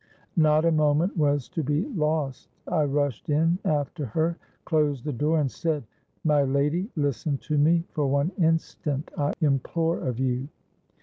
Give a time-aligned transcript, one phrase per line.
[0.35, 2.49] Not a moment was to be lost.
[2.67, 4.35] I rushed in after her,
[4.65, 5.83] closed the door, and said,
[6.23, 10.47] 'My lady, listen to me for one instant, I implore of you.'